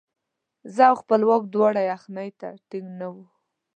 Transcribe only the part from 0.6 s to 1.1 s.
زه او